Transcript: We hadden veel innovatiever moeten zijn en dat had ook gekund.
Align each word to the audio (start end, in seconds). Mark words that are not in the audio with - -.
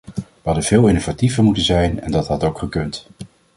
We 0.15 0.41
hadden 0.41 0.63
veel 0.63 0.87
innovatiever 0.87 1.43
moeten 1.43 1.63
zijn 1.63 1.99
en 2.01 2.11
dat 2.11 2.27
had 2.27 2.43
ook 2.43 2.59
gekund. 2.59 3.07